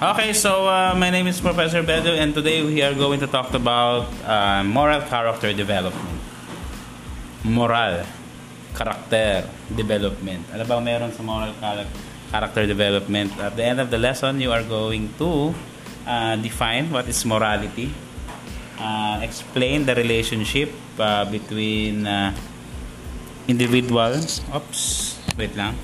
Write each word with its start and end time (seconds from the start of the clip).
Okay, 0.00 0.32
so 0.32 0.64
uh, 0.64 0.96
my 0.96 1.12
name 1.12 1.28
is 1.28 1.44
Professor 1.44 1.84
Bedu, 1.84 2.16
and 2.16 2.32
today 2.32 2.64
we 2.64 2.80
are 2.80 2.96
going 2.96 3.20
to 3.20 3.28
talk 3.28 3.52
about 3.52 4.08
uh, 4.24 4.64
moral 4.64 5.04
character 5.04 5.52
development. 5.52 6.24
Moral, 7.44 8.08
character 8.72 9.44
development. 9.76 10.48
Ano 10.56 10.64
ba 10.64 10.80
meron 10.80 11.12
sa 11.12 11.20
moral 11.20 11.52
character 12.32 12.64
development? 12.64 13.28
At 13.36 13.60
the 13.60 13.64
end 13.68 13.76
of 13.76 13.92
the 13.92 14.00
lesson, 14.00 14.40
you 14.40 14.48
are 14.56 14.64
going 14.64 15.12
to 15.20 15.52
uh, 16.08 16.40
define 16.40 16.88
what 16.88 17.04
is 17.04 17.20
morality, 17.28 17.92
uh, 18.80 19.20
explain 19.20 19.84
the 19.84 19.92
relationship 19.92 20.72
uh, 20.96 21.28
between 21.28 22.08
uh, 22.08 22.32
individuals. 23.52 24.40
Oops, 24.48 24.80
wait 25.36 25.52
lang. 25.60 25.76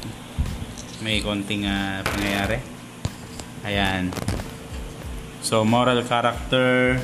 May 1.05 1.21
konting 1.21 1.69
uh, 1.69 2.01
pangyayari. 2.01 2.76
Ayan. 3.67 4.15
So, 5.43 5.67
moral 5.67 6.07
character, 6.07 7.03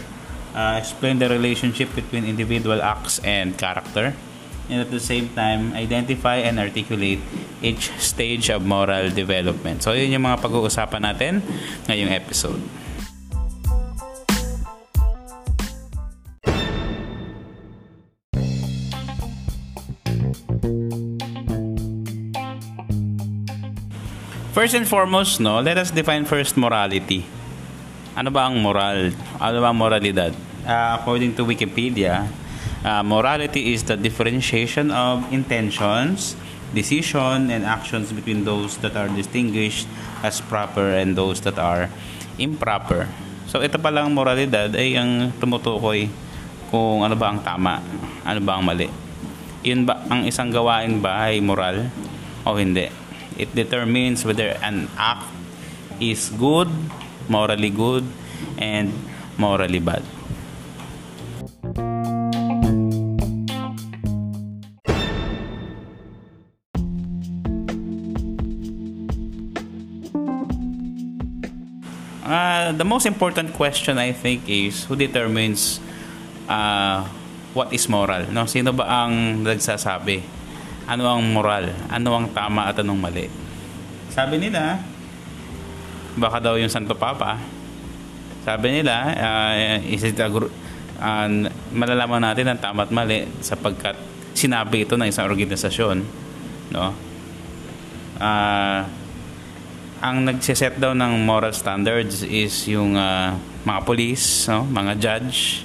uh, 0.55 0.79
explain 0.79 1.19
the 1.19 1.27
relationship 1.27 1.91
between 1.99 2.23
individual 2.23 2.79
acts 2.79 3.19
and 3.27 3.59
character. 3.59 4.15
And 4.71 4.79
at 4.79 4.95
the 4.95 5.03
same 5.03 5.35
time, 5.35 5.75
identify 5.75 6.39
and 6.47 6.63
articulate 6.63 7.19
each 7.67 7.91
stage 7.99 8.47
of 8.47 8.63
moral 8.63 9.11
development. 9.11 9.83
So, 9.83 9.91
yun 9.91 10.15
yung 10.15 10.23
mga 10.23 10.39
pag-uusapan 10.39 11.03
natin 11.03 11.43
ngayong 11.91 12.15
episode. 12.15 12.63
First 24.63 24.79
and 24.79 24.87
foremost, 24.87 25.43
no, 25.43 25.59
let 25.59 25.75
us 25.75 25.91
define 25.91 26.23
first 26.23 26.55
morality. 26.55 27.27
Ano 28.15 28.31
ba 28.31 28.47
ang 28.47 28.63
moral? 28.63 29.11
Ano 29.43 29.59
ba 29.59 29.75
ang 29.75 29.79
moralidad? 29.83 30.31
Uh, 30.63 31.03
according 31.03 31.35
to 31.35 31.43
Wikipedia, 31.43 32.31
uh, 32.87 33.03
morality 33.03 33.75
is 33.75 33.83
the 33.83 33.99
differentiation 33.99 34.95
of 34.95 35.27
intentions, 35.35 36.39
decision, 36.71 37.51
and 37.51 37.67
actions 37.67 38.15
between 38.15 38.47
those 38.47 38.79
that 38.87 38.95
are 38.95 39.11
distinguished 39.11 39.91
as 40.23 40.39
proper 40.39 40.95
and 40.95 41.19
those 41.19 41.43
that 41.43 41.59
are 41.59 41.91
improper. 42.39 43.11
So 43.51 43.67
ito 43.67 43.83
pa 43.83 43.91
lang 43.91 44.15
moralidad 44.15 44.79
ay 44.79 44.95
ang 44.95 45.35
tumutukoy 45.43 46.07
kung 46.71 47.03
ano 47.03 47.19
ba 47.19 47.35
ang 47.35 47.43
tama, 47.43 47.83
ano 48.23 48.39
ba 48.39 48.63
ang 48.63 48.63
mali. 48.63 48.87
Yun 49.67 49.91
ba 49.91 50.07
ang 50.07 50.23
isang 50.23 50.55
gawain 50.55 51.03
ba 51.03 51.27
ay 51.27 51.43
moral 51.43 51.91
o 52.47 52.55
hindi? 52.55 53.02
It 53.39 53.55
determines 53.55 54.25
whether 54.25 54.57
an 54.63 54.89
act 54.97 55.27
is 56.01 56.31
good, 56.39 56.69
morally 57.29 57.71
good, 57.71 58.05
and 58.59 58.93
morally 59.39 59.79
bad. 59.79 60.03
Uh, 72.23 72.73
the 72.73 72.85
most 72.85 73.05
important 73.05 73.53
question 73.53 73.99
I 73.99 74.13
think 74.13 74.49
is 74.49 74.85
who 74.85 74.97
determines 74.97 75.81
uh, 76.49 77.05
what 77.53 77.73
is 77.73 77.89
moral? 77.89 78.25
No, 78.33 78.47
sino 78.47 78.73
ba 78.73 78.89
ang 78.89 79.45
nagsasabi? 79.45 80.42
Ano 80.87 81.03
ang 81.07 81.23
moral, 81.31 81.71
ano 81.91 82.09
ang 82.17 82.27
tama 82.35 82.69
at 82.71 82.79
anong 82.81 83.01
mali. 83.01 83.27
Sabi 84.13 84.37
nila, 84.37 84.83
baka 86.19 86.43
daw 86.43 86.55
yung 86.59 86.73
Santo 86.73 86.93
Papa, 86.99 87.39
sabi 88.43 88.83
nila, 88.83 89.15
uh, 89.15 89.79
is 89.87 90.03
it 90.03 90.19
a, 90.19 90.27
uh, 90.27 91.27
malalaman 91.71 92.21
natin 92.27 92.51
ang 92.51 92.59
tama 92.59 92.83
at 92.85 92.91
mali 92.91 93.23
sapagkat 93.39 93.95
sinabi 94.35 94.83
ito 94.83 94.99
ng 94.99 95.07
isang 95.07 95.31
organisasyon. 95.31 96.03
No? 96.75 96.91
Uh, 98.19 98.83
ang 100.03 100.27
nagsiset 100.27 100.83
daw 100.83 100.91
ng 100.91 101.23
moral 101.23 101.55
standards 101.55 102.27
is 102.27 102.67
yung 102.67 102.99
uh, 102.99 103.39
mga 103.63 103.81
police, 103.87 104.51
no? 104.51 104.67
mga 104.67 104.93
judge. 104.99 105.63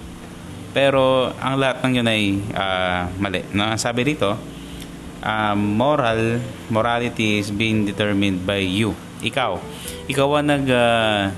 Pero 0.69 1.33
ang 1.41 1.57
lahat 1.57 1.81
ng 1.81 1.93
yun 1.97 2.07
ay 2.07 2.23
uh, 2.53 3.09
mali. 3.17 3.41
No? 3.57 3.73
Sabi 3.73 4.05
dito, 4.13 4.37
um, 5.23 5.77
moral 5.77 6.41
morality 6.69 7.39
is 7.39 7.49
being 7.49 7.85
determined 7.85 8.45
by 8.45 8.61
you. 8.61 8.93
Ikaw. 9.23 9.57
Ikaw 10.05 10.27
ang 10.37 10.47
nag 10.49 10.65
uh, 10.69 11.33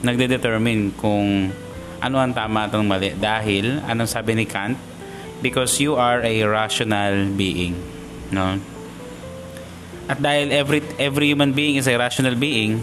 nagde-determine 0.00 0.96
kung 0.96 1.52
ano 2.00 2.16
ang 2.16 2.32
tama 2.32 2.66
at 2.66 2.72
ang 2.72 2.88
mali. 2.88 3.12
Dahil 3.12 3.84
anong 3.84 4.08
sabi 4.08 4.32
ni 4.34 4.48
Kant? 4.48 4.78
Because 5.40 5.76
you 5.80 5.96
are 5.96 6.20
a 6.20 6.34
rational 6.44 7.32
being 7.32 7.76
no? 8.32 8.58
At 10.10 10.18
dahil 10.18 10.50
every 10.50 10.80
every 10.98 11.30
human 11.30 11.54
being 11.54 11.78
is 11.78 11.86
a 11.86 11.94
rational 11.94 12.34
being 12.34 12.82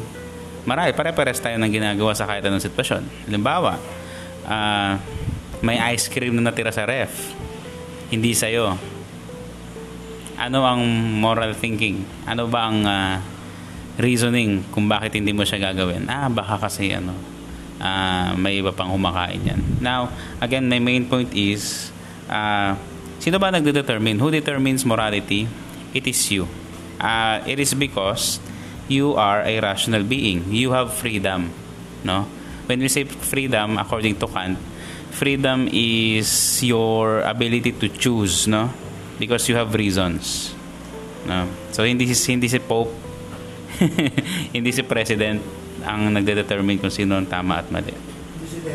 marami 0.67 0.91
pare-pares 0.91 1.39
tayo 1.39 1.55
ng 1.55 1.71
ginagawa 1.71 2.11
sa 2.11 2.27
kahit 2.27 2.43
anong 2.43 2.63
sitwasyon. 2.63 3.03
Halimbawa 3.27 3.79
uh, 4.47 4.93
may 5.63 5.79
ice 5.95 6.07
cream 6.11 6.35
na 6.39 6.51
natira 6.51 6.71
sa 6.71 6.87
ref. 6.87 7.35
Hindi 8.07 8.31
sa'yo 8.31 8.96
ano 10.37 10.63
ang 10.63 10.81
moral 11.17 11.57
thinking? 11.57 12.05
Ano 12.29 12.45
ba 12.45 12.69
ang 12.69 12.85
uh, 12.85 13.17
reasoning 13.97 14.61
kung 14.69 14.85
bakit 14.85 15.17
hindi 15.17 15.33
mo 15.33 15.41
siya 15.41 15.73
gagawin? 15.73 16.05
Ah, 16.05 16.29
baka 16.29 16.69
kasi 16.69 16.93
ano, 16.93 17.17
uh, 17.81 18.37
may 18.37 18.61
iba 18.61 18.69
pang 18.69 18.93
humakain 18.93 19.41
yan. 19.41 19.61
Now, 19.81 20.13
again, 20.37 20.69
my 20.69 20.77
main 20.77 21.09
point 21.09 21.33
is, 21.33 21.89
uh, 22.29 22.77
sino 23.17 23.41
ba 23.41 23.49
nagde-determine? 23.49 24.21
Who 24.21 24.29
determines 24.29 24.85
morality? 24.85 25.49
It 25.97 26.05
is 26.05 26.21
you. 26.29 26.45
Uh, 27.01 27.41
it 27.49 27.57
is 27.57 27.73
because 27.73 28.37
you 28.85 29.17
are 29.17 29.41
a 29.41 29.57
rational 29.59 30.05
being. 30.05 30.45
You 30.53 30.71
have 30.77 30.93
freedom. 30.93 31.49
No? 32.05 32.29
When 32.69 32.79
we 32.79 32.87
say 32.87 33.05
freedom, 33.05 33.81
according 33.81 34.21
to 34.21 34.27
Kant, 34.29 34.57
freedom 35.09 35.65
is 35.73 36.61
your 36.61 37.25
ability 37.25 37.73
to 37.81 37.89
choose, 37.89 38.45
no? 38.45 38.69
Because 39.19 39.49
you 39.49 39.55
have 39.57 39.73
reasons. 39.73 40.53
No? 41.25 41.49
So 41.73 41.83
hindi 41.83 42.07
si 42.13 42.31
hindi 42.31 42.47
si 42.47 42.61
Pope 42.61 42.93
hindi 44.55 44.71
si 44.73 44.81
President 44.81 45.41
ang 45.85 46.09
nagde-determine 46.09 46.81
kung 46.81 46.89
sino 46.89 47.17
ang 47.17 47.27
tama 47.29 47.61
at 47.61 47.69
mali. 47.69 47.93
Hindi. 47.93 48.73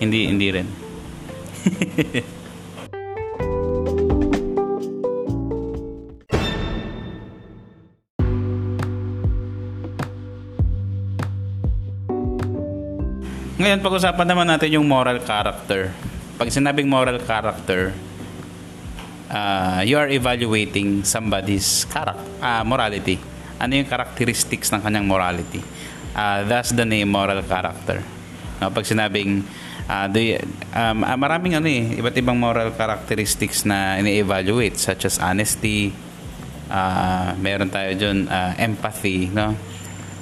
Hindi 0.00 0.20
hindi 0.28 0.48
rin. 0.52 0.68
Ngayon, 13.62 13.78
pag-usapan 13.78 14.26
naman 14.26 14.50
natin 14.50 14.74
yung 14.74 14.90
moral 14.90 15.22
character. 15.22 15.94
Pag 16.34 16.50
sinabing 16.50 16.90
moral 16.90 17.22
character, 17.22 17.94
uh, 19.32 19.80
you 19.82 19.96
are 19.96 20.06
evaluating 20.12 21.02
somebody's 21.02 21.88
character, 21.88 22.22
uh, 22.44 22.62
morality. 22.62 23.16
Ano 23.56 23.72
yung 23.74 23.88
characteristics 23.88 24.70
ng 24.70 24.84
kanyang 24.84 25.08
morality? 25.08 25.64
Uh, 26.12 26.44
that's 26.44 26.76
the 26.76 26.84
name 26.84 27.08
moral 27.08 27.40
character. 27.42 28.04
No, 28.60 28.68
pag 28.68 28.84
sinabing 28.84 29.42
uh, 29.88 30.06
the, 30.12 30.38
um, 30.76 31.02
uh, 31.02 31.16
maraming 31.16 31.56
ano 31.56 31.66
eh, 31.66 31.98
iba't 31.98 32.14
ibang 32.14 32.36
moral 32.36 32.70
characteristics 32.76 33.64
na 33.64 33.96
ini-evaluate 33.98 34.76
such 34.76 35.08
as 35.08 35.16
honesty, 35.16 35.90
uh, 36.68 37.32
meron 37.40 37.72
tayo 37.72 37.96
dyan, 37.96 38.28
uh, 38.28 38.52
empathy, 38.60 39.32
no? 39.32 39.56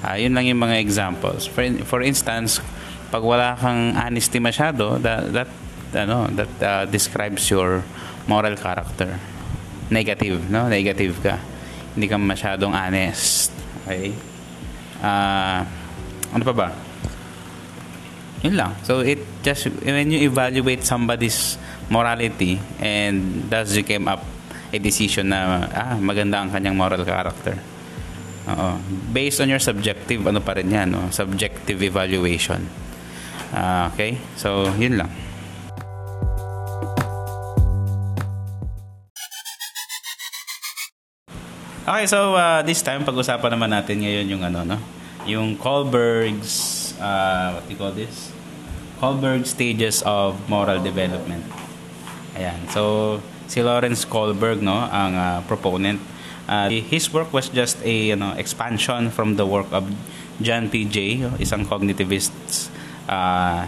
Uh, 0.00 0.16
yun 0.16 0.32
lang 0.32 0.48
yung 0.48 0.62
mga 0.62 0.80
examples. 0.80 1.44
For, 1.44 1.66
for 1.84 2.00
instance, 2.00 2.62
pag 3.12 3.20
wala 3.20 3.58
kang 3.58 3.92
honesty 3.98 4.40
masyado, 4.40 4.96
that, 5.02 5.28
that, 5.34 5.50
ano, 5.92 6.30
that 6.32 6.52
uh, 6.62 6.84
describes 6.88 7.50
your 7.50 7.84
moral 8.30 8.54
character. 8.54 9.18
Negative, 9.90 10.38
no? 10.46 10.70
Negative 10.70 11.14
ka. 11.18 11.34
Hindi 11.98 12.06
ka 12.06 12.14
masyadong 12.14 12.70
honest. 12.70 13.50
Okay? 13.82 14.14
Uh, 15.02 15.66
ano 16.30 16.42
pa 16.46 16.54
ba? 16.54 16.68
Yun 18.46 18.54
lang. 18.54 18.78
So, 18.86 19.02
it 19.02 19.18
just, 19.42 19.66
when 19.82 20.14
you 20.14 20.30
evaluate 20.30 20.86
somebody's 20.86 21.58
morality 21.90 22.62
and 22.78 23.50
thus 23.50 23.74
you 23.74 23.82
came 23.82 24.06
up 24.06 24.22
a 24.70 24.78
decision 24.78 25.34
na, 25.34 25.66
ah, 25.74 25.98
maganda 25.98 26.38
ang 26.38 26.54
kanyang 26.54 26.78
moral 26.78 27.02
character. 27.02 27.58
Oo. 28.46 28.78
Based 29.10 29.42
on 29.42 29.50
your 29.50 29.60
subjective, 29.60 30.22
ano 30.22 30.38
pa 30.38 30.54
rin 30.54 30.70
yan, 30.70 30.94
no? 30.94 31.10
Subjective 31.10 31.82
evaluation. 31.82 32.62
Uh, 33.50 33.90
okay? 33.90 34.16
So, 34.38 34.70
yun 34.78 34.94
lang. 34.94 35.10
Okay, 41.90 42.06
so 42.06 42.38
uh, 42.38 42.62
this 42.62 42.86
time 42.86 43.02
pag-usapan 43.02 43.50
naman 43.50 43.74
natin 43.74 43.98
ngayon 44.06 44.26
yung 44.30 44.42
ano 44.46 44.62
no, 44.62 44.78
yung 45.26 45.58
Kohlberg's 45.58 46.94
uh, 47.02 47.58
what 47.58 47.66
do 47.66 47.70
you 47.74 47.78
call 47.82 47.90
this? 47.90 48.30
Kohlberg 49.02 49.42
stages 49.42 49.98
of 50.06 50.38
moral 50.46 50.78
development. 50.78 51.42
Ayan. 52.38 52.62
So, 52.70 53.18
si 53.50 53.58
Lawrence 53.58 54.06
Kohlberg, 54.06 54.62
no, 54.62 54.86
ang 54.86 55.18
uh, 55.18 55.42
proponent. 55.50 55.98
Uh, 56.46 56.70
his 56.70 57.10
work 57.10 57.34
was 57.34 57.50
just 57.50 57.82
a 57.82 58.14
you 58.14 58.18
know, 58.18 58.38
expansion 58.38 59.10
from 59.10 59.34
the 59.34 59.42
work 59.42 59.66
of 59.74 59.82
John 60.38 60.70
P. 60.70 60.86
Jay, 60.86 61.26
isang 61.42 61.66
cognitivist 61.66 62.70
uh, 63.10 63.66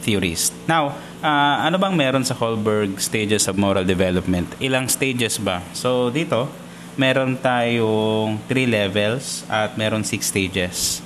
theorist. 0.00 0.56
Now, 0.64 0.96
uh, 1.20 1.56
ano 1.60 1.76
bang 1.76 1.92
meron 1.92 2.24
sa 2.24 2.32
Kohlberg 2.32 2.96
stages 3.04 3.52
of 3.52 3.60
moral 3.60 3.84
development? 3.84 4.48
Ilang 4.64 4.88
stages 4.88 5.36
ba? 5.36 5.60
So, 5.76 6.08
dito, 6.08 6.61
meron 6.96 7.36
tayong 7.40 8.40
3 8.48 8.68
levels 8.68 9.44
at 9.48 9.76
meron 9.80 10.04
6 10.04 10.20
stages. 10.20 11.00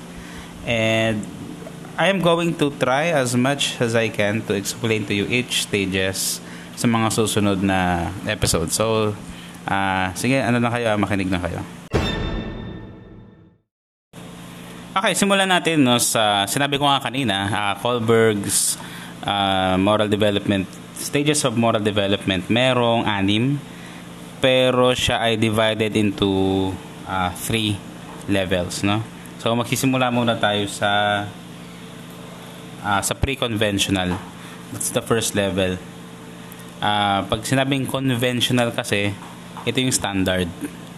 And 0.67 1.23
I 1.97 2.11
am 2.13 2.21
going 2.21 2.59
to 2.61 2.75
try 2.77 3.15
as 3.15 3.33
much 3.39 3.79
as 3.81 3.95
I 3.97 4.13
can 4.13 4.43
to 4.51 4.53
explain 4.53 5.07
to 5.09 5.15
you 5.15 5.25
each 5.31 5.65
stages 5.65 6.45
sa 6.77 6.85
mga 6.85 7.09
susunod 7.09 7.65
na 7.65 8.13
episode. 8.29 8.69
So, 8.69 9.17
uh, 9.65 10.07
sige, 10.13 10.37
ano 10.43 10.61
na 10.61 10.69
kayo, 10.69 10.93
makinig 11.01 11.33
na 11.33 11.41
kayo. 11.41 11.65
Okay, 14.97 15.13
simulan 15.13 15.49
natin 15.49 15.85
no 15.85 16.01
sa 16.01 16.49
sinabi 16.49 16.81
ko 16.81 16.89
nga 16.89 17.05
kanina, 17.05 17.37
uh, 17.53 17.75
Kohlberg's 17.81 18.81
uh, 19.25 19.77
moral 19.77 20.09
development 20.09 20.65
stages 20.97 21.45
of 21.45 21.61
moral 21.61 21.85
development 21.85 22.49
merong 22.49 23.05
anim 23.05 23.61
pero 24.41 24.93
siya 24.93 25.21
ay 25.23 25.41
divided 25.41 25.97
into 25.97 26.71
uh, 27.09 27.31
three 27.35 27.77
levels, 28.29 28.83
no? 28.85 29.01
So 29.43 29.55
magsisimula 29.55 30.11
muna 30.11 30.37
tayo 30.37 30.67
sa 30.67 31.23
uh, 32.83 33.01
sa 33.03 33.15
pre-conventional. 33.15 34.19
That's 34.71 34.91
the 34.91 35.03
first 35.03 35.35
level. 35.35 35.79
Uh, 36.83 37.25
pag 37.27 37.41
sinabing 37.47 37.89
conventional 37.89 38.71
kasi, 38.75 39.15
ito 39.65 39.77
yung 39.81 39.95
standard. 39.95 40.51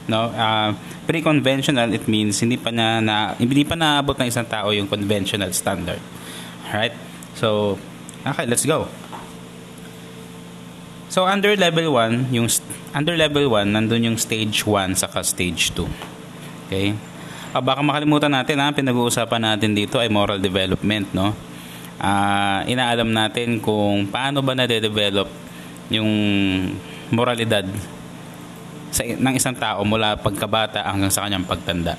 No? 0.08 0.32
Uh, 0.32 0.73
pre-conventional, 1.05 1.93
it 1.93 2.08
means 2.08 2.41
hindi 2.41 2.56
pa 2.56 2.73
na, 2.73 3.00
na 3.00 3.17
hindi 3.37 3.64
pa 3.64 3.76
naabot 3.76 4.17
ng 4.17 4.29
isang 4.29 4.49
tao 4.49 4.73
yung 4.73 4.88
conventional 4.88 5.52
standard. 5.52 6.00
Alright? 6.69 6.96
So, 7.37 7.76
okay, 8.25 8.49
let's 8.49 8.64
go. 8.64 8.88
So 11.08 11.25
under 11.25 11.56
level 11.56 11.96
1, 11.96 12.37
yung 12.37 12.49
under 12.93 13.16
level 13.16 13.49
1 13.49 13.72
nandun 13.72 14.12
yung 14.12 14.19
stage 14.20 14.64
1 14.64 14.93
saka 14.93 15.25
stage 15.25 15.72
2. 15.72 15.88
Okay? 16.69 16.93
Ah, 17.56 17.64
baka 17.64 17.81
makalimutan 17.81 18.28
natin 18.28 18.60
ha, 18.60 18.69
pinag-uusapan 18.69 19.40
natin 19.40 19.72
dito 19.72 19.96
ay 19.96 20.12
moral 20.12 20.37
development, 20.37 21.08
no? 21.16 21.32
Ah, 21.96 22.60
inaalam 22.69 23.08
natin 23.08 23.56
kung 23.56 24.05
paano 24.05 24.44
ba 24.44 24.52
na-develop 24.52 25.32
yung 25.88 26.10
moralidad 27.08 27.64
sa 28.93 29.05
ng 29.05 29.34
isang 29.37 29.56
tao 29.56 29.81
mula 29.84 30.16
pagkabata 30.20 30.84
hanggang 30.84 31.12
sa 31.12 31.25
kanyang 31.25 31.49
pagtanda. 31.49 31.96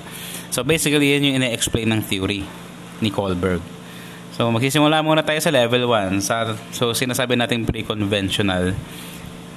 So 0.54 0.62
basically, 0.62 1.14
yan 1.14 1.26
yung 1.26 1.36
ina-explain 1.42 1.90
ng 1.90 2.02
theory 2.06 2.46
ni 3.02 3.10
Kohlberg. 3.10 3.62
So 4.40 4.48
magsisimula 4.48 5.04
muna 5.04 5.20
tayo 5.20 5.36
sa 5.36 5.52
level 5.52 5.84
1. 5.84 6.24
Sa, 6.24 6.56
so 6.72 6.96
sinasabi 6.96 7.36
natin 7.36 7.68
pre-conventional. 7.68 8.72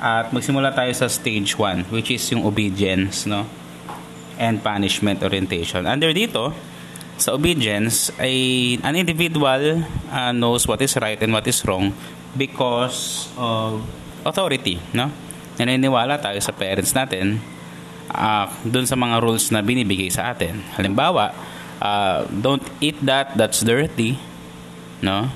At 0.03 0.35
magsimula 0.35 0.75
tayo 0.75 0.91
sa 0.91 1.07
stage 1.07 1.56
1 1.56 1.88
which 1.88 2.12
is 2.12 2.19
yung 2.35 2.44
obedience 2.44 3.24
no? 3.24 3.47
and 4.35 4.59
punishment 4.59 5.24
orientation. 5.24 5.88
Under 5.88 6.12
dito, 6.12 6.51
sa 7.15 7.31
obedience, 7.31 8.12
ay 8.19 8.75
an 8.83 9.00
individual 9.00 9.88
uh, 10.12 10.35
knows 10.35 10.68
what 10.68 10.83
is 10.83 11.00
right 11.00 11.15
and 11.24 11.31
what 11.31 11.47
is 11.47 11.63
wrong 11.63 11.95
because 12.36 13.31
of 13.39 13.88
authority. 14.27 14.83
No? 14.91 15.07
Naniniwala 15.63 16.19
tayo 16.19 16.44
sa 16.44 16.51
parents 16.51 16.91
natin 16.91 17.39
uh, 18.12 18.51
dun 18.68 18.83
sa 18.83 19.00
mga 19.00 19.24
rules 19.24 19.47
na 19.47 19.63
binibigay 19.63 20.12
sa 20.12 20.36
atin. 20.36 20.59
Halimbawa, 20.75 21.31
uh, 21.79 22.27
don't 22.36 22.68
eat 22.83 23.00
that, 23.00 23.31
that's 23.39 23.63
dirty 23.63 24.32
no? 25.03 25.27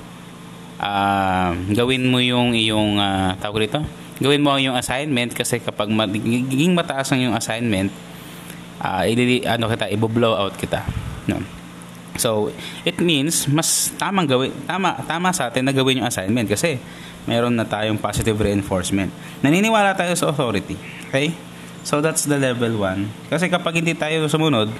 Uh, 0.80 1.52
gawin 1.74 2.08
mo 2.08 2.18
yung 2.22 2.56
iyong 2.56 2.96
uh, 2.96 3.36
tawag 3.36 3.68
dito. 3.68 3.84
Gawin 4.18 4.42
mo 4.42 4.56
yung 4.58 4.74
assignment 4.74 5.36
kasi 5.36 5.60
kapag 5.60 5.92
magiging 5.92 6.74
mataas 6.74 7.12
ang 7.12 7.20
yung 7.22 7.36
assignment, 7.36 7.92
uh, 8.80 9.04
ili, 9.04 9.44
ano 9.44 9.68
kita, 9.68 9.92
i-blow 9.92 10.34
out 10.34 10.56
kita, 10.56 10.82
no? 11.30 11.38
So, 12.18 12.50
it 12.82 12.98
means 12.98 13.46
mas 13.46 13.94
tamang 13.94 14.26
gawin 14.26 14.50
tama 14.66 14.98
tama 15.06 15.30
sa 15.30 15.54
atin 15.54 15.62
na 15.62 15.70
gawin 15.70 16.02
yung 16.02 16.08
assignment 16.10 16.50
kasi 16.50 16.82
meron 17.30 17.54
na 17.54 17.62
tayong 17.62 18.00
positive 18.00 18.34
reinforcement. 18.34 19.12
Naniniwala 19.44 19.94
tayo 19.94 20.16
sa 20.18 20.34
authority. 20.34 20.74
Okay? 21.12 21.30
So 21.86 22.00
that's 22.00 22.24
the 22.24 22.40
level 22.40 22.80
1. 22.80 23.30
Kasi 23.30 23.52
kapag 23.52 23.78
hindi 23.78 23.92
tayo 23.92 24.24
sumunod, 24.26 24.72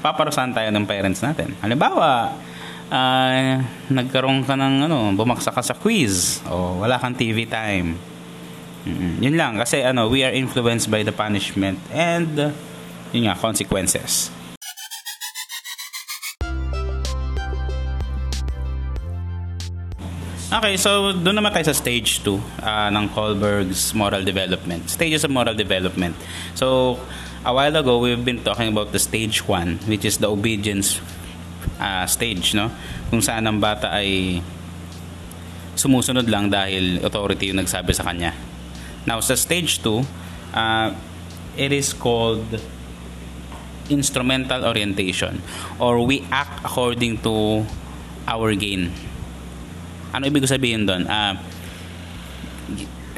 paparusahan 0.00 0.56
tayo 0.56 0.68
ng 0.72 0.84
parents 0.88 1.20
natin. 1.20 1.52
Halimbawa, 1.60 2.32
uh, 2.94 3.58
nagkaroon 3.90 4.46
ka 4.46 4.54
ng 4.54 4.86
ano, 4.86 5.10
bumaksak 5.18 5.58
ka 5.58 5.62
sa 5.62 5.74
quiz 5.74 6.38
o 6.46 6.78
wala 6.86 6.96
kang 7.02 7.18
TV 7.18 7.50
time. 7.50 7.98
Mm-hmm. 8.84 9.12
Yun 9.18 9.34
lang 9.34 9.52
kasi 9.58 9.82
ano, 9.82 10.06
we 10.06 10.22
are 10.22 10.30
influenced 10.30 10.86
by 10.86 11.02
the 11.02 11.10
punishment 11.10 11.80
and 11.90 12.30
uh, 12.38 12.54
yun 13.10 13.26
nga, 13.26 13.34
consequences. 13.34 14.30
Okay, 20.54 20.78
so 20.78 21.10
doon 21.10 21.42
naman 21.42 21.50
tayo 21.50 21.66
sa 21.66 21.74
stage 21.74 22.22
2 22.22 22.30
uh, 22.30 22.38
ah, 22.62 22.88
ng 22.94 23.10
Kohlberg's 23.10 23.90
moral 23.90 24.22
development. 24.22 24.86
Stages 24.86 25.26
of 25.26 25.34
moral 25.34 25.58
development. 25.58 26.14
So, 26.54 26.94
a 27.42 27.50
while 27.50 27.74
ago, 27.74 27.98
we've 27.98 28.22
been 28.22 28.38
talking 28.38 28.70
about 28.70 28.94
the 28.94 29.02
stage 29.02 29.42
1, 29.50 29.90
which 29.90 30.06
is 30.06 30.22
the 30.22 30.30
obedience 30.30 31.02
uh, 31.78 32.04
stage 32.06 32.54
no? 32.56 32.70
Kung 33.08 33.20
saan 33.20 33.46
ang 33.46 33.58
bata 33.58 33.90
ay 33.92 34.40
sumusunod 35.74 36.26
lang 36.30 36.48
dahil 36.48 37.02
authority 37.02 37.50
yung 37.50 37.60
nagsabi 37.62 37.90
sa 37.90 38.06
kanya. 38.06 38.32
Now 39.04 39.20
sa 39.20 39.34
stage 39.34 39.82
2 39.82 40.00
uh, 40.54 40.88
it 41.58 41.70
is 41.74 41.92
called 41.92 42.46
instrumental 43.92 44.64
orientation 44.64 45.44
or 45.76 46.00
we 46.00 46.24
act 46.32 46.64
according 46.64 47.20
to 47.20 47.66
our 48.24 48.54
gain. 48.56 48.88
Ano 50.14 50.30
ibig 50.30 50.46
sabihin 50.46 50.86
doon 50.86 51.04
uh, 51.10 51.34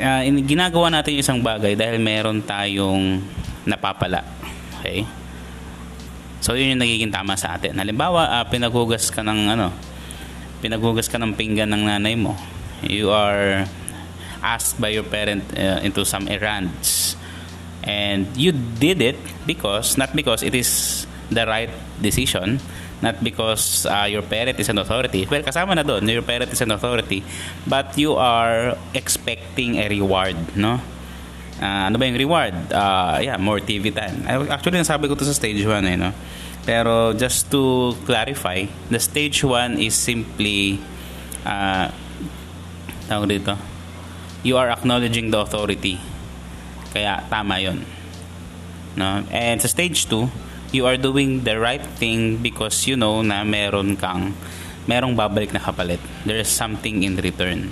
uh, 0.00 0.22
ginagawa 0.42 0.90
natin 0.90 1.20
yung 1.20 1.22
isang 1.22 1.40
bagay 1.44 1.76
dahil 1.76 2.00
meron 2.00 2.40
tayong 2.42 3.20
napapala. 3.68 4.24
Okay 4.80 5.25
So 6.46 6.54
yun 6.54 6.78
yung 6.78 6.82
nagiging 6.86 7.10
tama 7.10 7.34
sa 7.34 7.58
atin. 7.58 7.74
Halimbawa, 7.74 8.30
uh, 8.38 8.46
pinaghugas 8.46 9.10
ka 9.10 9.18
ng 9.26 9.50
ano, 9.50 9.74
pinaghugas 10.62 11.10
ka 11.10 11.18
ng 11.18 11.34
pinggan 11.34 11.66
ng 11.74 11.90
nanay 11.90 12.14
mo. 12.14 12.38
You 12.86 13.10
are 13.10 13.66
asked 14.46 14.78
by 14.78 14.94
your 14.94 15.02
parent 15.02 15.42
uh, 15.58 15.82
into 15.82 16.06
some 16.06 16.30
errands. 16.30 17.18
And 17.82 18.30
you 18.38 18.54
did 18.54 19.02
it 19.02 19.18
because, 19.42 19.98
not 19.98 20.14
because 20.14 20.46
it 20.46 20.54
is 20.54 21.02
the 21.34 21.50
right 21.50 21.70
decision, 21.98 22.62
not 23.02 23.26
because 23.26 23.82
uh, 23.82 24.06
your 24.06 24.22
parent 24.22 24.62
is 24.62 24.70
an 24.70 24.78
authority. 24.78 25.26
Well, 25.26 25.42
kasama 25.42 25.74
na 25.74 25.82
doon, 25.82 26.06
your 26.06 26.22
parent 26.22 26.54
is 26.54 26.62
an 26.62 26.70
authority, 26.70 27.26
but 27.66 27.98
you 27.98 28.14
are 28.14 28.78
expecting 28.94 29.82
a 29.82 29.90
reward, 29.90 30.38
no? 30.54 30.78
Uh, 31.56 31.88
ano 31.88 31.96
ba 31.96 32.04
yung 32.04 32.20
reward? 32.20 32.54
Uh, 32.68 33.16
yeah, 33.24 33.40
more 33.40 33.60
TV 33.60 33.88
time. 33.88 34.24
Actually, 34.52 34.84
nasabi 34.84 35.08
ko 35.08 35.16
to 35.16 35.24
sa 35.24 35.32
stage 35.32 35.64
1 35.64 35.72
eh, 35.88 35.96
no? 35.96 36.12
Pero 36.66 37.14
just 37.14 37.48
to 37.48 37.94
clarify, 38.04 38.66
the 38.90 39.00
stage 39.00 39.40
1 39.40 39.78
is 39.80 39.94
simply 39.94 40.82
uh, 41.46 41.88
tawag 43.06 43.38
dito, 43.38 43.54
you 44.42 44.58
are 44.58 44.68
acknowledging 44.68 45.30
the 45.30 45.38
authority. 45.38 45.96
Kaya 46.92 47.22
tama 47.30 47.62
yon 47.62 47.86
No? 48.96 49.22
And 49.28 49.60
sa 49.60 49.68
stage 49.68 50.08
2, 50.08 50.74
you 50.74 50.88
are 50.88 50.96
doing 50.98 51.44
the 51.44 51.60
right 51.60 51.84
thing 52.00 52.40
because 52.40 52.88
you 52.88 52.96
know 52.96 53.20
na 53.22 53.44
meron 53.44 53.94
kang 53.94 54.34
merong 54.88 55.14
babalik 55.14 55.52
na 55.52 55.60
kapalit. 55.60 56.00
There 56.24 56.40
is 56.40 56.48
something 56.48 57.04
in 57.04 57.16
return. 57.20 57.70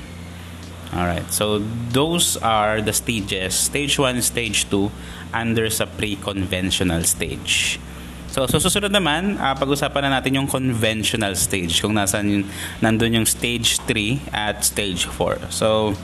Alright, 0.94 1.26
so 1.34 1.58
those 1.90 2.38
are 2.38 2.78
the 2.78 2.94
stages. 2.94 3.58
Stage 3.58 3.98
1 3.98 4.22
stage 4.22 4.70
2 4.70 5.34
under 5.34 5.66
sa 5.66 5.90
pre-conventional 5.90 7.02
stage. 7.02 7.82
So, 8.30 8.46
so 8.46 8.62
susunod 8.62 8.94
naman, 8.94 9.42
uh, 9.42 9.58
pag-usapan 9.58 10.06
na 10.06 10.18
natin 10.22 10.38
yung 10.38 10.46
conventional 10.46 11.34
stage 11.34 11.82
kung 11.82 11.98
nasan 11.98 12.30
yung, 12.30 12.44
nandun 12.78 13.22
yung 13.22 13.26
stage 13.26 13.82
3 13.90 14.30
at 14.30 14.62
stage 14.62 15.10
4. 15.10 15.50
So, 15.50 15.98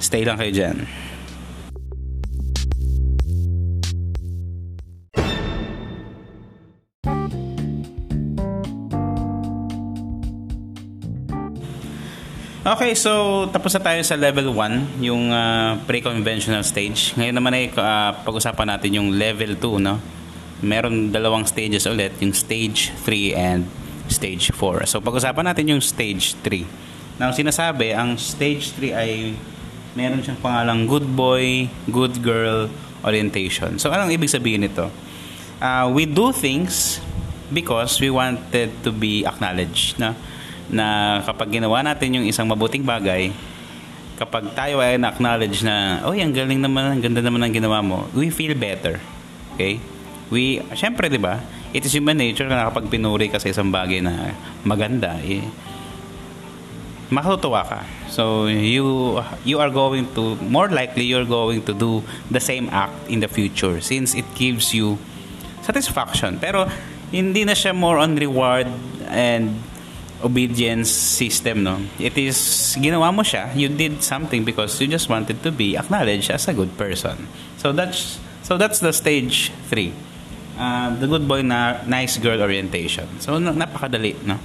stay 0.00 0.24
lang 0.28 0.36
kayo 0.36 0.52
dyan. 0.52 0.76
Okay, 12.62 12.94
so 12.94 13.42
tapos 13.50 13.74
na 13.74 13.82
tayo 13.82 13.98
sa 14.06 14.14
level 14.14 14.54
1, 14.54 15.02
yung 15.02 15.34
uh, 15.34 15.82
pre-conventional 15.82 16.62
stage. 16.62 17.10
Ngayon 17.18 17.34
naman 17.34 17.50
ay 17.58 17.74
uh, 17.74 18.14
pag-usapan 18.22 18.70
natin 18.70 19.02
yung 19.02 19.18
level 19.18 19.58
2, 19.58 19.82
no? 19.82 19.98
Meron 20.62 21.10
dalawang 21.10 21.42
stages 21.42 21.90
ulit, 21.90 22.14
yung 22.22 22.30
stage 22.30 22.94
3 23.02 23.34
and 23.34 23.66
stage 24.06 24.54
4. 24.54 24.86
So 24.86 25.02
pag-usapan 25.02 25.50
natin 25.50 25.74
yung 25.74 25.82
stage 25.82 26.38
3. 26.46 27.18
Now, 27.18 27.34
sinasabi, 27.34 27.98
ang 27.98 28.14
stage 28.14 28.70
3 28.78 28.94
ay 28.94 29.34
meron 29.98 30.22
siyang 30.22 30.38
pangalang 30.38 30.86
good 30.86 31.18
boy, 31.18 31.66
good 31.90 32.22
girl 32.22 32.70
orientation. 33.02 33.74
So 33.82 33.90
anong 33.90 34.14
ibig 34.14 34.30
sabihin 34.30 34.62
nito? 34.62 34.86
Uh, 35.58 35.90
we 35.90 36.06
do 36.06 36.30
things 36.30 37.02
because 37.50 37.98
we 37.98 38.06
wanted 38.06 38.70
to 38.86 38.94
be 38.94 39.26
acknowledged, 39.26 39.98
no? 39.98 40.14
Na 40.70 41.18
kapag 41.26 41.58
ginawa 41.58 41.82
natin 41.82 42.22
yung 42.22 42.26
isang 42.26 42.46
mabuting 42.46 42.84
bagay, 42.86 43.32
kapag 44.20 44.54
tayo 44.54 44.78
ay 44.78 45.00
na-acknowledge 45.00 45.66
na, 45.66 46.04
oh, 46.06 46.14
ang 46.14 46.30
galing 46.30 46.62
naman, 46.62 46.94
ang 46.94 47.02
ganda 47.02 47.18
naman 47.18 47.42
ng 47.48 47.54
ginawa 47.58 47.82
mo, 47.82 48.06
we 48.14 48.30
feel 48.30 48.54
better. 48.54 49.02
Okay? 49.56 49.82
We, 50.30 50.62
syempre, 50.78 51.10
di 51.10 51.18
ba, 51.18 51.42
it 51.74 51.82
is 51.82 51.92
human 51.92 52.16
nature 52.20 52.46
na 52.46 52.70
kapag 52.70 52.86
pinuri 52.86 53.26
ka 53.26 53.42
sa 53.42 53.50
isang 53.50 53.74
bagay 53.74 53.98
na 53.98 54.36
maganda, 54.62 55.18
eh, 55.24 55.42
matutuwa 57.12 57.66
ka. 57.66 57.80
So, 58.08 58.48
you, 58.48 59.20
you 59.44 59.60
are 59.60 59.68
going 59.68 60.08
to, 60.16 60.36
more 60.40 60.68
likely, 60.72 61.04
you're 61.04 61.28
going 61.28 61.64
to 61.68 61.74
do 61.76 62.00
the 62.30 62.40
same 62.40 62.72
act 62.72 62.96
in 63.08 63.20
the 63.20 63.28
future 63.28 63.80
since 63.80 64.16
it 64.16 64.24
gives 64.38 64.72
you 64.72 64.96
satisfaction. 65.60 66.40
Pero, 66.40 66.68
hindi 67.12 67.44
na 67.44 67.52
siya 67.52 67.76
more 67.76 68.00
on 68.00 68.16
reward 68.16 68.64
and 69.12 69.60
obedience 70.22 70.90
system 70.90 71.62
no? 71.62 71.82
It 71.98 72.16
is 72.16 72.38
ginawa 72.78 73.12
mo 73.14 73.22
siya 73.22 73.54
you 73.54 73.68
did 73.68 74.02
something 74.02 74.42
because 74.46 74.78
you 74.80 74.88
just 74.88 75.10
wanted 75.10 75.42
to 75.42 75.50
be 75.50 75.76
acknowledged 75.76 76.30
as 76.30 76.48
a 76.48 76.54
good 76.54 76.74
person. 76.78 77.28
So 77.58 77.70
that's 77.70 78.18
so 78.42 78.56
that's 78.56 78.80
the 78.80 78.94
stage 78.94 79.52
3 79.70 79.92
uh, 80.58 80.88
the 80.96 81.06
good 81.06 81.26
boy 81.26 81.42
na 81.42 81.82
nice 81.86 82.18
girl 82.18 82.40
orientation. 82.40 83.06
So 83.20 83.38
napakadali 83.38 84.22
no? 84.24 84.38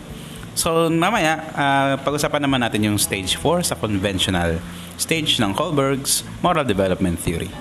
So 0.58 0.90
mamaya 0.90 1.38
uh, 1.54 1.94
pag-usapan 2.02 2.42
naman 2.42 2.66
natin 2.66 2.82
yung 2.84 2.98
stage 2.98 3.38
4 3.38 3.74
sa 3.74 3.76
conventional 3.78 4.58
stage 4.98 5.38
ng 5.38 5.54
Kohlberg's 5.54 6.26
moral 6.42 6.66
development 6.66 7.22
theory 7.22 7.54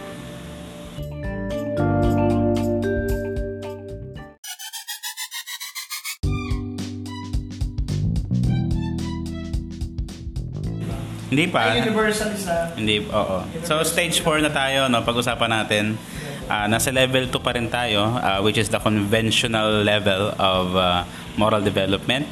Hindi 11.36 11.52
pa. 11.52 11.68
Ay, 11.68 11.84
universal 11.84 12.32
is 12.32 12.48
na. 12.48 12.72
Hindi, 12.72 13.04
oo. 13.12 13.44
So, 13.60 13.84
stage 13.84 14.24
4 14.24 14.40
na 14.40 14.48
tayo, 14.48 14.88
no? 14.88 15.04
Pag-usapan 15.04 15.52
natin. 15.52 16.00
Uh, 16.48 16.64
nasa 16.64 16.88
level 16.88 17.28
2 17.28 17.36
pa 17.44 17.52
rin 17.52 17.68
tayo, 17.68 18.08
uh, 18.08 18.40
which 18.40 18.56
is 18.56 18.72
the 18.72 18.80
conventional 18.80 19.84
level 19.84 20.32
of 20.40 20.72
uh, 20.72 21.04
moral 21.36 21.60
development. 21.60 22.24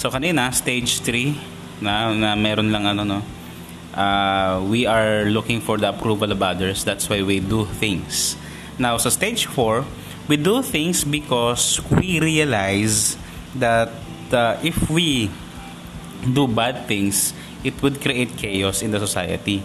So, 0.00 0.08
kanina, 0.08 0.48
stage 0.48 1.04
3, 1.04 1.84
na, 1.84 2.16
na 2.16 2.32
meron 2.32 2.72
lang 2.72 2.88
ano, 2.88 3.04
no? 3.04 3.20
Uh, 3.92 4.64
we 4.64 4.88
are 4.88 5.28
looking 5.28 5.60
for 5.60 5.76
the 5.76 5.92
approval 5.92 6.32
of 6.32 6.40
others. 6.40 6.88
That's 6.88 7.12
why 7.12 7.20
we 7.20 7.36
do 7.36 7.68
things. 7.84 8.40
Now, 8.80 8.96
sa 8.96 9.12
stage 9.12 9.44
4, 9.44 9.84
we 10.32 10.40
do 10.40 10.64
things 10.64 11.04
because 11.04 11.84
we 11.92 12.16
realize 12.16 13.20
that 13.60 13.92
uh, 14.32 14.56
if 14.64 14.88
we 14.88 15.28
do 16.24 16.48
bad 16.48 16.88
things, 16.88 17.36
it 17.62 17.78
would 17.82 17.98
create 18.02 18.34
chaos 18.38 18.82
in 18.82 18.90
the 18.90 19.00
society. 19.02 19.62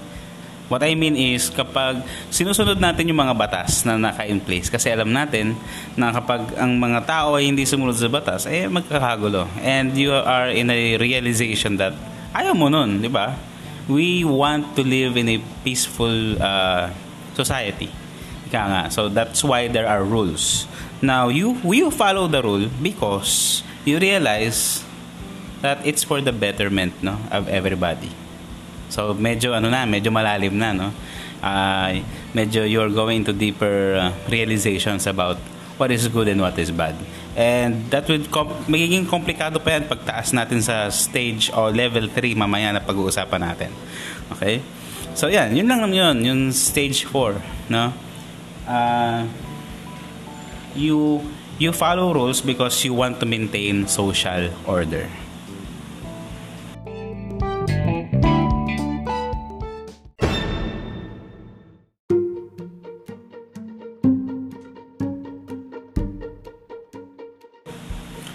What 0.67 0.83
I 0.83 0.99
mean 0.99 1.15
is, 1.15 1.47
kapag 1.47 2.03
sinusunod 2.27 2.75
natin 2.75 3.07
yung 3.07 3.23
mga 3.23 3.39
batas 3.39 3.87
na 3.87 3.95
naka-in 3.95 4.43
place, 4.43 4.67
kasi 4.67 4.91
alam 4.91 5.15
natin 5.15 5.55
na 5.95 6.11
kapag 6.11 6.59
ang 6.59 6.75
mga 6.75 7.07
tao 7.07 7.39
ay 7.39 7.47
hindi 7.47 7.63
sumunod 7.63 7.95
sa 7.95 8.11
batas, 8.11 8.43
eh 8.51 8.67
magkakagulo. 8.67 9.47
And 9.63 9.95
you 9.95 10.11
are 10.11 10.51
in 10.51 10.67
a 10.67 10.99
realization 10.99 11.79
that 11.79 11.95
ayaw 12.35 12.51
mo 12.51 12.67
nun, 12.67 12.99
di 12.99 13.07
ba? 13.07 13.39
We 13.87 14.27
want 14.27 14.75
to 14.75 14.83
live 14.83 15.15
in 15.15 15.31
a 15.31 15.39
peaceful 15.63 16.35
uh, 16.35 16.91
society. 17.31 17.87
Ika 18.51 18.61
nga. 18.67 18.83
So 18.91 19.07
that's 19.07 19.47
why 19.47 19.71
there 19.71 19.87
are 19.87 20.03
rules. 20.03 20.67
Now, 20.99 21.31
you, 21.31 21.55
you 21.63 21.95
follow 21.95 22.27
the 22.27 22.43
rule 22.43 22.67
because 22.83 23.63
you 23.87 24.03
realize 24.03 24.83
that 25.61 25.81
it's 25.85 26.03
for 26.03 26.21
the 26.21 26.31
betterment 26.31 26.93
no 27.01 27.17
of 27.31 27.47
everybody. 27.47 28.11
So 28.89 29.13
medyo 29.13 29.53
ano 29.55 29.69
na, 29.69 29.83
medyo 29.85 30.11
malalim 30.13 30.53
na 30.55 30.71
no. 30.73 30.89
Uh, 31.37 32.01
medyo 32.33 32.65
you're 32.65 32.89
going 32.89 33.23
to 33.25 33.33
deeper 33.33 33.93
uh, 33.93 34.11
realizations 34.29 35.05
about 35.05 35.37
what 35.77 35.91
is 35.91 36.07
good 36.09 36.27
and 36.27 36.41
what 36.41 36.57
is 36.57 36.71
bad. 36.71 36.95
And 37.37 37.85
that 37.93 38.09
would 38.09 38.33
com- 38.33 38.65
magiging 38.65 39.05
komplikado 39.05 39.61
pa 39.61 39.77
yan 39.77 39.85
pagtaas 39.85 40.33
natin 40.33 40.65
sa 40.65 40.89
stage 40.89 41.53
o 41.53 41.69
level 41.69 42.09
3 42.09 42.33
mamaya 42.33 42.73
na 42.73 42.81
pag-uusapan 42.81 43.41
natin. 43.45 43.71
Okay? 44.33 44.65
So 45.13 45.29
yan, 45.29 45.53
yun 45.53 45.69
lang 45.69 45.85
yun, 45.93 46.17
yung 46.25 46.41
stage 46.49 47.05
4, 47.05 47.69
no? 47.69 47.93
Uh, 48.65 49.29
you 50.73 51.21
you 51.57 51.73
follow 51.73 52.13
rules 52.13 52.41
because 52.41 52.85
you 52.85 52.93
want 52.93 53.21
to 53.21 53.25
maintain 53.25 53.85
social 53.85 54.49
order. 54.65 55.09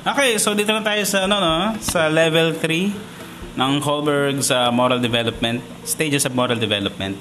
Okay, 0.03 0.35
so 0.35 0.51
dito 0.51 0.75
na 0.75 0.83
tayo 0.83 0.99
sa 1.07 1.31
ano 1.31 1.39
no, 1.39 1.79
sa 1.79 2.11
level 2.11 2.59
3 2.59 3.55
ng 3.55 3.73
Kohlberg's 3.79 4.51
uh, 4.51 4.67
moral 4.75 4.99
development, 4.99 5.63
stages 5.87 6.27
of 6.27 6.35
moral 6.35 6.59
development. 6.59 7.15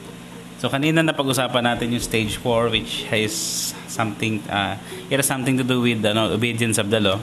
So 0.58 0.66
kanina 0.66 1.06
na 1.06 1.14
pag-usapan 1.14 1.62
natin 1.62 1.94
yung 1.94 2.02
stage 2.02 2.42
4 2.42 2.74
which 2.74 3.06
has 3.14 3.30
something 3.86 4.42
uh, 4.50 4.82
it 5.14 5.22
has 5.22 5.30
something 5.30 5.62
to 5.62 5.66
do 5.66 5.86
with 5.86 6.02
ano, 6.02 6.34
obedience 6.34 6.82
of 6.82 6.90
the 6.90 6.98
law. 6.98 7.22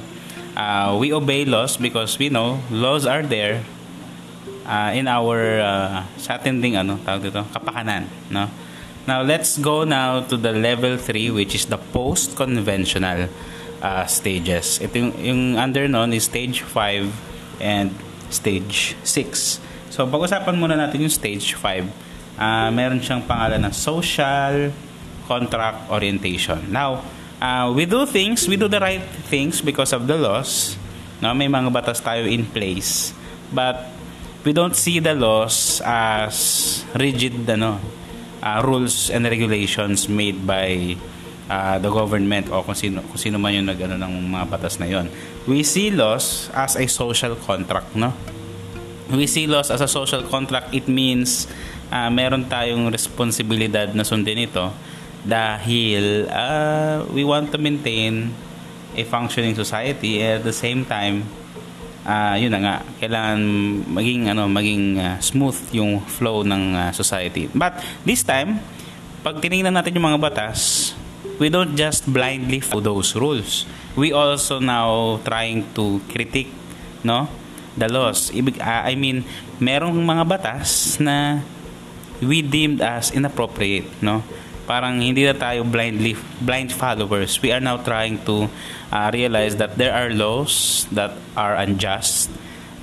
Uh, 0.55 0.95
we 0.95 1.11
obey 1.11 1.43
laws 1.43 1.75
because 1.75 2.15
we 2.23 2.31
know 2.31 2.63
laws 2.71 3.03
are 3.03 3.27
there 3.27 3.67
uh, 4.63 4.95
in 4.95 5.11
our 5.11 5.59
uh, 5.59 6.07
sa 6.23 6.39
ding 6.39 6.79
ano 6.79 7.03
tawag 7.03 7.35
dito 7.35 7.43
kapakanan 7.51 8.07
no 8.31 8.47
now 9.11 9.27
let's 9.27 9.59
go 9.59 9.83
now 9.83 10.23
to 10.23 10.39
the 10.39 10.55
level 10.55 10.95
3 10.95 11.35
which 11.35 11.59
is 11.59 11.67
the 11.67 11.81
post 11.91 12.39
conventional 12.39 13.27
uh, 13.83 14.05
stages. 14.07 14.79
Ito 14.83 14.95
yung, 14.95 15.13
yung 15.19 15.43
under 15.59 15.87
nun 15.89 16.13
is 16.13 16.27
stage 16.27 16.63
5 16.63 17.63
and 17.63 17.95
stage 18.31 18.95
6. 19.03 19.61
So, 19.91 20.07
pag-usapan 20.07 20.55
muna 20.55 20.79
natin 20.79 21.03
yung 21.03 21.13
stage 21.13 21.57
5. 21.57 21.87
Uh, 22.39 22.71
meron 22.71 23.03
siyang 23.03 23.27
pangalan 23.27 23.59
na 23.59 23.75
social 23.75 24.71
contract 25.27 25.91
orientation. 25.91 26.71
Now, 26.71 27.03
uh, 27.43 27.73
we 27.75 27.85
do 27.85 28.07
things, 28.07 28.47
we 28.47 28.57
do 28.57 28.71
the 28.71 28.79
right 28.79 29.05
things 29.27 29.61
because 29.61 29.93
of 29.93 30.07
the 30.07 30.15
laws. 30.15 30.79
No, 31.19 31.35
may 31.35 31.51
mga 31.51 31.75
batas 31.75 31.99
tayo 31.99 32.31
in 32.31 32.47
place. 32.47 33.11
But 33.51 33.91
we 34.47 34.55
don't 34.55 34.77
see 34.77 35.03
the 35.03 35.19
laws 35.19 35.83
as 35.83 36.37
rigid 36.95 37.43
ano, 37.51 37.83
uh, 38.43 38.63
rules 38.63 39.11
and 39.11 39.27
regulations 39.27 40.07
made 40.09 40.47
by 40.47 40.95
uh, 41.49 41.77
the 41.81 41.91
government 41.91 42.53
o 42.53 42.63
kung 42.63 42.77
sino, 42.77 43.03
kung 43.09 43.19
sino 43.19 43.37
man 43.41 43.57
yung 43.57 43.67
nagano 43.67 43.97
ng 43.97 44.13
mga 44.31 44.45
batas 44.49 44.79
na 44.79 44.87
yon. 44.87 45.09
We 45.49 45.65
see 45.65 45.91
laws 45.91 46.53
as 46.53 46.77
a 46.77 46.87
social 46.87 47.35
contract, 47.35 47.97
no? 47.97 48.13
We 49.09 49.25
see 49.25 49.49
laws 49.49 49.73
as 49.73 49.81
a 49.81 49.89
social 49.89 50.23
contract. 50.29 50.71
It 50.77 50.87
means 50.87 51.49
uh, 51.89 52.13
meron 52.13 52.45
tayong 52.47 52.93
responsibilidad 52.93 53.89
na 53.97 54.05
sundin 54.05 54.45
ito 54.45 54.69
dahil 55.25 56.29
uh, 56.31 57.05
we 57.11 57.25
want 57.25 57.51
to 57.51 57.59
maintain 57.59 58.31
a 58.95 59.03
functioning 59.05 59.57
society 59.57 60.23
at 60.23 60.45
the 60.45 60.55
same 60.55 60.87
time 60.87 61.27
uh, 62.07 62.35
yun 62.39 62.49
na 62.55 62.61
nga 62.63 62.77
kailangan 63.03 63.41
maging 63.93 64.31
ano 64.31 64.49
maging 64.49 64.97
uh, 64.97 65.19
smooth 65.21 65.59
yung 65.75 66.01
flow 66.01 66.47
ng 66.47 66.73
uh, 66.73 66.91
society 66.95 67.51
but 67.53 67.77
this 68.07 68.25
time 68.25 68.63
pag 69.21 69.43
tiningnan 69.43 69.75
natin 69.75 69.99
yung 69.99 70.07
mga 70.09 70.21
batas 70.23 70.93
we 71.39 71.49
don't 71.49 71.79
just 71.79 72.07
blindly 72.11 72.61
follow 72.61 72.99
those 72.99 73.15
rules. 73.15 73.65
We 73.95 74.13
also 74.13 74.59
now 74.59 75.19
trying 75.25 75.71
to 75.75 76.03
critique, 76.11 76.51
no, 77.03 77.31
the 77.79 77.89
laws. 77.89 78.31
Uh, 78.35 78.63
I 78.63 78.95
mean, 78.95 79.25
merong 79.63 79.95
mga 79.95 80.25
batas 80.27 80.99
na 80.99 81.43
we 82.23 82.43
deemed 82.43 82.83
as 82.83 83.11
inappropriate, 83.15 83.87
no? 84.03 84.23
Parang 84.69 85.01
hindi 85.01 85.25
na 85.25 85.33
tayo 85.33 85.65
blindly 85.65 86.13
blind 86.45 86.75
followers. 86.75 87.41
We 87.41 87.55
are 87.57 87.63
now 87.63 87.81
trying 87.81 88.21
to 88.29 88.53
uh, 88.93 89.09
realize 89.09 89.57
that 89.57 89.81
there 89.81 89.97
are 89.97 90.13
laws 90.13 90.85
that 90.93 91.17
are 91.33 91.57
unjust 91.57 92.29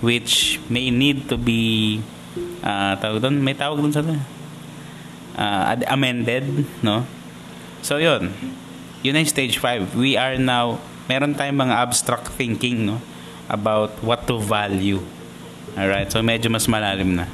which 0.01 0.57
may 0.67 0.89
need 0.89 1.29
to 1.29 1.37
be 1.37 2.01
uh, 2.65 2.97
tawag 2.97 3.21
doon, 3.21 3.37
may 3.37 3.53
tawag 3.53 3.79
doon 3.85 3.93
sa 3.93 4.01
uh, 5.37 5.77
amended, 5.87 6.65
no? 6.81 7.05
So, 7.85 8.01
yun. 8.01 8.33
Yun 9.05 9.13
ang 9.13 9.29
stage 9.29 9.61
5. 9.61 9.93
We 9.93 10.17
are 10.17 10.41
now, 10.41 10.81
meron 11.05 11.37
tayong 11.37 11.69
mga 11.69 11.85
abstract 11.85 12.33
thinking, 12.33 12.89
no? 12.89 12.97
About 13.45 14.01
what 14.01 14.25
to 14.25 14.41
value. 14.41 15.05
Alright? 15.77 16.09
So, 16.09 16.25
medyo 16.25 16.49
mas 16.49 16.65
malalim 16.65 17.13
na. 17.13 17.29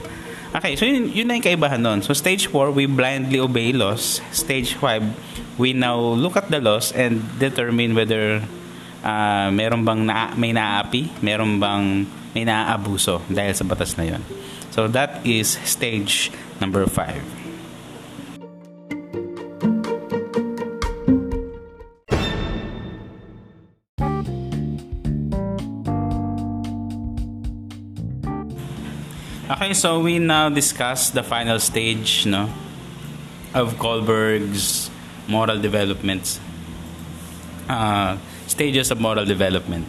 Okay, 0.52 0.76
so 0.76 0.84
yun, 0.84 1.08
yun 1.16 1.32
na 1.32 1.40
yung 1.40 1.48
kaibahan 1.48 1.80
nun. 1.80 2.04
So, 2.04 2.12
stage 2.12 2.52
4, 2.52 2.76
we 2.76 2.84
blindly 2.84 3.40
obey 3.40 3.72
laws. 3.72 4.20
Stage 4.36 4.76
5, 4.76 5.56
we 5.56 5.72
now 5.72 5.96
look 5.96 6.36
at 6.36 6.52
the 6.52 6.60
laws 6.60 6.92
and 6.92 7.24
determine 7.40 7.96
whether 7.96 8.44
uh, 9.08 9.48
meron 9.56 9.88
bang 9.88 10.04
na, 10.04 10.36
may 10.36 10.52
naaapi, 10.52 11.24
meron 11.24 11.64
bang 11.64 12.04
may 12.36 12.44
naaabuso 12.44 13.24
dahil 13.32 13.56
sa 13.56 13.64
batas 13.64 13.96
na 13.96 14.04
yon. 14.04 14.24
So 14.76 14.92
that 14.92 15.24
is 15.24 15.56
stage 15.64 16.32
number 16.60 16.84
5. 16.84 17.41
Okay, 29.62 29.78
so 29.78 30.00
we 30.00 30.18
now 30.18 30.50
discuss 30.50 31.12
the 31.12 31.22
final 31.22 31.60
stage 31.60 32.26
no, 32.26 32.50
of 33.54 33.78
Kohlberg's 33.78 34.90
moral 35.28 35.62
developments. 35.62 36.40
Uh, 37.70 38.18
stages 38.48 38.90
of 38.90 39.00
moral 39.00 39.24
development. 39.24 39.86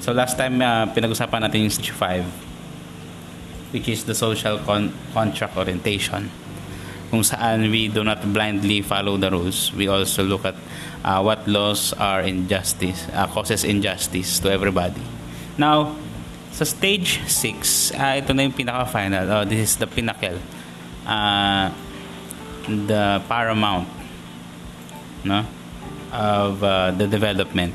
So 0.00 0.10
last 0.10 0.34
time 0.34 0.58
uh, 0.58 0.90
pinag-usapan 0.90 1.46
natin 1.46 1.70
yung 1.70 1.70
stage 1.70 1.94
5 1.94 3.70
which 3.70 3.86
is 3.86 4.02
the 4.02 4.18
social 4.18 4.58
con- 4.66 4.90
contract 5.14 5.54
orientation 5.54 6.26
kung 7.14 7.22
saan 7.22 7.70
we 7.70 7.86
do 7.86 8.02
not 8.02 8.18
blindly 8.34 8.82
follow 8.82 9.14
the 9.14 9.30
rules. 9.30 9.70
We 9.78 9.86
also 9.86 10.26
look 10.26 10.42
at 10.42 10.58
uh, 11.06 11.22
what 11.22 11.46
laws 11.46 11.94
are 11.94 12.26
injustice, 12.26 13.06
uh, 13.14 13.30
causes 13.30 13.62
injustice 13.62 14.42
to 14.42 14.50
everybody. 14.50 15.06
Now, 15.54 15.94
sa 16.58 16.66
stage 16.66 17.22
6, 17.22 17.94
uh, 17.94 18.18
ito 18.18 18.34
na 18.34 18.42
yung 18.42 18.56
pinaka-final. 18.56 19.24
Oh, 19.30 19.44
this 19.46 19.62
is 19.62 19.74
the 19.78 19.86
pinnacle. 19.86 20.42
Uh, 21.06 21.70
the 22.66 23.22
paramount. 23.30 23.86
No? 25.22 25.46
of 26.12 26.62
uh, 26.64 26.90
the 26.92 27.06
development. 27.06 27.74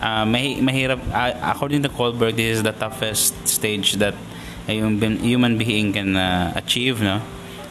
Uh, 0.00 0.24
may, 0.24 0.56
mahirap, 0.60 1.00
uh, 1.12 1.52
according 1.52 1.82
to 1.82 1.88
Kohlberg, 1.88 2.36
this 2.36 2.58
is 2.58 2.62
the 2.62 2.72
toughest 2.72 3.34
stage 3.48 3.94
that 3.94 4.14
a 4.68 4.72
human 4.72 5.58
being 5.58 5.92
can 5.92 6.16
uh, 6.16 6.52
achieve. 6.54 7.00
No? 7.00 7.22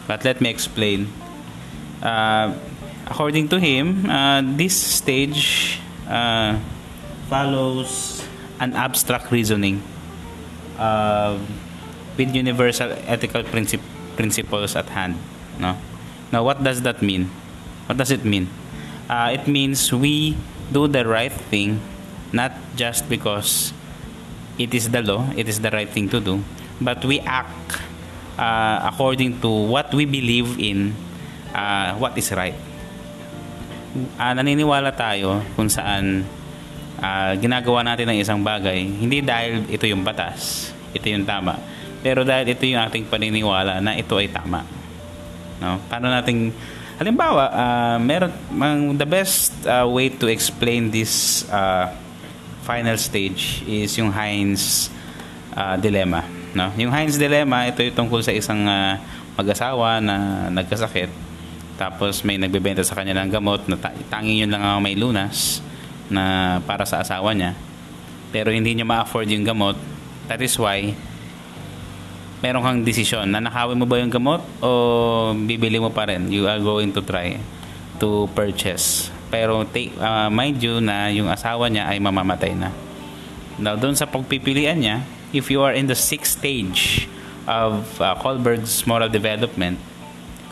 But 0.07 0.25
let 0.25 0.41
me 0.41 0.49
explain. 0.49 1.11
Uh, 2.01 2.53
according 3.07 3.49
to 3.49 3.59
him, 3.59 4.09
uh, 4.09 4.41
this 4.41 4.75
stage 4.75 5.79
uh, 6.07 6.57
follows 7.29 8.23
an 8.59 8.73
abstract 8.73 9.31
reasoning 9.31 9.81
uh, 10.77 11.37
with 12.17 12.33
universal 12.35 12.91
ethical 13.07 13.43
princip- 13.43 13.83
principles 14.15 14.75
at 14.75 14.89
hand. 14.89 15.15
No? 15.59 15.77
Now, 16.31 16.43
what 16.43 16.63
does 16.63 16.81
that 16.83 17.01
mean? 17.01 17.29
What 17.87 17.97
does 17.97 18.11
it 18.11 18.25
mean? 18.25 18.49
uh, 19.09 19.29
it 19.33 19.47
means 19.47 19.91
we 19.93 20.37
do 20.71 20.87
the 20.87 21.05
right 21.05 21.31
thing 21.31 21.79
not 22.33 22.51
just 22.75 23.07
because 23.07 23.73
it 24.57 24.73
is 24.73 24.89
the 24.89 25.01
law, 25.01 25.27
it 25.35 25.47
is 25.47 25.59
the 25.59 25.71
right 25.71 25.89
thing 25.89 26.09
to 26.09 26.19
do, 26.19 26.41
but 26.81 27.03
we 27.05 27.19
act 27.21 27.79
uh, 28.37 28.89
according 28.91 29.39
to 29.41 29.49
what 29.49 29.93
we 29.93 30.05
believe 30.05 30.59
in, 30.59 30.95
uh, 31.53 31.93
what 31.95 32.17
is 32.17 32.31
right. 32.31 32.55
Uh, 34.19 34.35
naniniwala 34.35 34.91
tayo 34.91 35.39
kung 35.55 35.71
saan 35.71 36.27
uh, 36.99 37.33
ginagawa 37.39 37.83
natin 37.83 38.11
ng 38.11 38.17
isang 38.19 38.39
bagay, 38.41 38.83
hindi 38.83 39.19
dahil 39.23 39.67
ito 39.67 39.85
yung 39.87 40.03
batas, 40.03 40.71
ito 40.91 41.05
yung 41.07 41.23
tama, 41.27 41.57
pero 42.03 42.21
dahil 42.27 42.51
ito 42.53 42.63
yung 42.67 42.81
ating 42.83 43.09
paniniwala 43.09 43.79
na 43.81 43.97
ito 43.97 44.15
ay 44.19 44.29
tama. 44.29 44.61
No? 45.59 45.79
Paano 45.87 46.11
nating 46.11 46.51
Halimbawa, 46.95 47.51
uh, 47.51 47.97
meron 47.99 48.95
the 48.95 49.03
best 49.03 49.51
uh, 49.67 49.83
way 49.83 50.07
to 50.07 50.31
explain 50.31 50.87
this 50.87 51.43
uh, 51.51 51.91
final 52.63 52.95
stage 52.95 53.67
is 53.67 53.91
yung 53.99 54.15
Heinz 54.15 54.87
uh, 55.51 55.75
dilemma, 55.75 56.23
no? 56.55 56.71
Yung 56.79 56.95
Heinz 56.95 57.19
dilemma, 57.19 57.67
ito 57.67 57.83
yung 57.83 57.99
tungkol 57.99 58.23
sa 58.23 58.31
isang 58.31 58.63
uh, 58.63 58.95
mag-asawa 59.35 59.99
na 59.99 60.47
nagkasakit 60.47 61.11
tapos 61.75 62.23
may 62.23 62.39
nagbebenta 62.39 62.79
sa 62.87 62.95
kanya 62.95 63.19
ng 63.19 63.29
gamot 63.35 63.67
na 63.67 63.75
tanging 64.07 64.47
yun 64.47 64.51
lang 64.55 64.63
ang 64.63 64.79
may 64.79 64.95
lunas 64.95 65.59
na 66.09 66.57
para 66.63 66.85
sa 66.85 67.01
asawa 67.01 67.33
niya. 67.33 67.57
Pero 68.29 68.51
hindi 68.51 68.75
niya 68.75 68.83
ma-afford 68.83 69.31
yung 69.31 69.45
gamot. 69.47 69.77
That 70.27 70.41
is 70.41 70.57
why 70.57 70.93
meron 72.43 72.61
kang 72.61 72.81
desisyon 72.85 73.31
na 73.31 73.41
nakawin 73.41 73.79
mo 73.79 73.89
ba 73.89 73.97
yung 73.97 74.11
gamot 74.13 74.43
o 74.61 74.69
bibili 75.33 75.81
mo 75.81 75.89
pa 75.89 76.05
rin? 76.05 76.29
You 76.29 76.45
are 76.45 76.61
going 76.61 76.93
to 76.93 77.01
try 77.01 77.41
to 77.97 78.29
purchase. 78.37 79.09
Pero 79.33 79.65
take, 79.65 79.95
uh, 79.97 80.29
mind 80.29 80.61
you 80.61 80.77
na 80.77 81.09
yung 81.09 81.31
asawa 81.31 81.71
niya 81.71 81.89
ay 81.89 81.97
mamamatay 81.97 82.53
na. 82.53 82.69
Now 83.57 83.79
doon 83.79 83.95
sa 83.95 84.05
pagpipilian 84.05 84.77
niya 84.77 84.97
if 85.31 85.47
you 85.47 85.63
are 85.63 85.73
in 85.73 85.87
the 85.87 85.97
sixth 85.97 86.37
stage 86.37 87.07
of 87.47 87.87
uh, 87.97 88.13
Kohlberg's 88.19 88.83
moral 88.85 89.07
development 89.07 89.79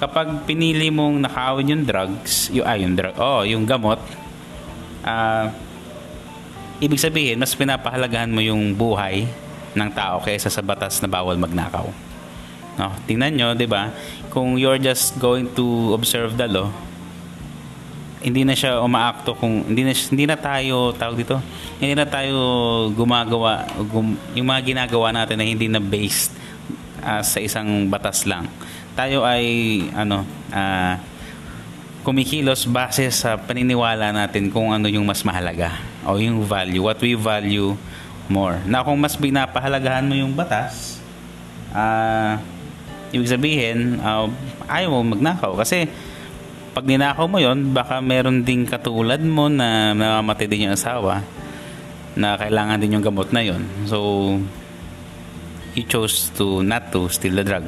kapag 0.01 0.49
pinili 0.49 0.89
mong 0.91 1.23
nakawin 1.23 1.71
yung 1.71 1.83
drugs 1.87 2.51
yung, 2.51 2.65
ah, 2.65 2.77
yung 2.77 2.93
drug, 2.97 3.15
oh, 3.21 3.41
yung 3.47 3.63
gamot 3.63 4.01
uh, 5.03 5.51
ibig 6.83 6.99
sabihin 6.99 7.39
mas 7.39 7.53
pinapahalagahan 7.53 8.31
mo 8.31 8.43
yung 8.43 8.75
buhay 8.75 9.27
ng 9.73 9.89
tao 9.93 10.19
kaysa 10.21 10.49
sa 10.49 10.61
batas 10.65 10.99
na 10.99 11.07
bawal 11.07 11.37
magnakaw. 11.37 11.87
No, 12.73 12.89
tingnan 13.05 13.37
nyo, 13.37 13.47
'di 13.53 13.69
ba? 13.69 13.93
Kung 14.33 14.57
you're 14.57 14.81
just 14.81 15.21
going 15.21 15.45
to 15.53 15.93
observe 15.93 16.33
the 16.33 16.49
law, 16.49 16.73
hindi 18.23 18.47
na 18.47 18.55
siya 18.55 18.79
umaakto 18.79 19.35
kung 19.35 19.67
hindi 19.67 19.83
na 19.83 19.91
hindi 19.91 20.25
na 20.25 20.39
tayo 20.39 20.95
tawag 20.95 21.19
dito 21.19 21.37
hindi 21.77 21.91
na 21.91 22.07
tayo 22.07 22.39
gumagawa 22.95 23.67
gum, 23.91 24.15
yung 24.31 24.47
mga 24.47 24.61
ginagawa 24.63 25.11
natin 25.11 25.35
na 25.35 25.45
hindi 25.45 25.67
na 25.67 25.83
based 25.83 26.31
uh, 27.03 27.19
sa 27.19 27.43
isang 27.43 27.91
batas 27.91 28.23
lang 28.23 28.47
tayo 28.95 29.27
ay 29.27 29.43
ano 29.91 30.23
uh, 30.55 30.95
kumikilos 32.03 32.67
base 32.67 33.07
sa 33.15 33.39
paniniwala 33.39 34.11
natin 34.11 34.51
kung 34.51 34.75
ano 34.75 34.91
yung 34.91 35.07
mas 35.07 35.23
mahalaga 35.23 35.79
o 36.03 36.19
yung 36.19 36.43
value 36.43 36.83
what 36.83 36.99
we 36.99 37.15
value 37.15 37.73
more. 38.27 38.59
Na 38.67 38.83
kung 38.83 38.99
mas 38.99 39.15
binapahalagahan 39.15 40.03
mo 40.03 40.15
yung 40.15 40.35
batas, 40.35 40.99
uh, 41.71 42.35
ibig 43.15 43.31
sabihin, 43.31 44.03
uh, 44.03 44.27
ayaw 44.67 44.99
mo 44.99 45.15
magnakaw. 45.15 45.55
Kasi, 45.55 45.87
pag 46.75 46.83
ninakaw 46.83 47.29
mo 47.29 47.39
yon 47.39 47.71
baka 47.71 48.03
meron 48.03 48.43
ding 48.43 48.67
katulad 48.67 49.21
mo 49.23 49.47
na 49.47 49.93
namamatay 49.95 50.49
din 50.49 50.67
yung 50.67 50.75
asawa 50.75 51.21
na 52.17 52.33
kailangan 52.35 52.81
din 52.81 52.97
yung 52.97 53.05
gamot 53.05 53.29
na 53.31 53.41
yon 53.45 53.63
So, 53.87 53.97
you 55.73 55.87
chose 55.87 56.33
to 56.35 56.61
not 56.61 56.91
to 56.91 57.07
steal 57.07 57.33
the 57.37 57.45
drug. 57.47 57.65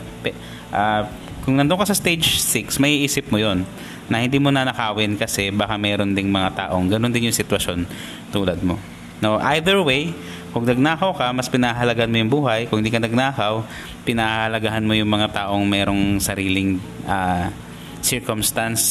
Uh, 0.76 1.06
kung 1.46 1.56
nandun 1.56 1.78
ka 1.78 1.86
sa 1.86 1.98
stage 1.98 2.42
6, 2.42 2.82
may 2.82 3.06
isip 3.06 3.30
mo 3.30 3.38
yon 3.38 3.64
na 4.06 4.22
hindi 4.22 4.38
mo 4.38 4.54
na 4.54 4.68
nakawin 4.68 5.18
kasi 5.18 5.50
baka 5.50 5.78
meron 5.82 6.14
ding 6.14 6.30
mga 6.30 6.68
taong 6.70 6.86
ganun 6.90 7.10
din 7.10 7.30
yung 7.30 7.38
sitwasyon 7.38 7.90
tulad 8.30 8.62
mo. 8.62 8.78
No, 9.24 9.40
either 9.56 9.80
way, 9.82 10.12
kung 10.56 10.64
nagnakaw 10.64 11.12
ka, 11.16 11.28
mas 11.36 11.52
pinahalagahan 11.52 12.08
mo 12.08 12.16
yung 12.16 12.32
buhay. 12.32 12.68
Kung 12.72 12.80
hindi 12.80 12.94
ka 12.94 13.04
nagnakaw, 13.04 13.64
pinahalagahan 14.08 14.84
mo 14.88 14.96
yung 14.96 15.12
mga 15.12 15.36
taong 15.36 15.68
merong 15.68 16.20
sariling 16.24 16.80
uh, 17.04 17.52
circumstance 18.00 18.84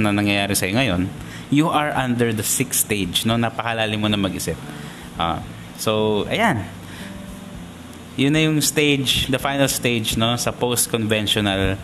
na 0.00 0.14
nangyayari 0.14 0.56
sa'yo 0.56 0.72
ngayon. 0.78 1.02
You 1.50 1.68
are 1.68 1.90
under 1.92 2.30
the 2.30 2.46
sixth 2.46 2.86
stage, 2.86 3.26
no? 3.26 3.34
Napakalalim 3.36 4.00
mo 4.00 4.08
na 4.08 4.16
mag-isip. 4.16 4.56
Uh, 5.18 5.42
so, 5.76 6.24
ayan. 6.30 6.64
Yun 8.14 8.32
na 8.32 8.40
yung 8.46 8.56
stage, 8.62 9.26
the 9.28 9.36
final 9.36 9.68
stage, 9.68 10.14
no? 10.16 10.38
Sa 10.38 10.54
post-conventional 10.54 11.76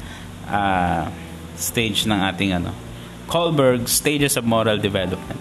uh, 0.49 1.05
stage 1.57 2.07
ng 2.07 2.17
ating 2.17 2.53
ano. 2.53 2.73
Kohlberg 3.27 3.89
Stages 3.89 4.37
of 4.37 4.45
Moral 4.45 4.79
Development. 4.79 5.41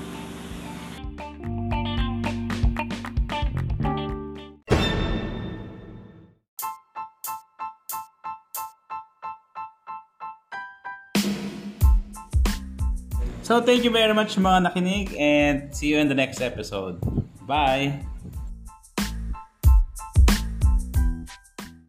So, 13.45 13.61
thank 13.61 13.85
you 13.85 13.93
very 13.93 14.13
much 14.17 14.41
mga 14.41 14.73
nakinig 14.73 15.13
and 15.21 15.69
see 15.69 15.93
you 15.93 16.01
in 16.01 16.09
the 16.09 16.17
next 16.17 16.41
episode. 16.41 16.97
Bye! 17.45 18.14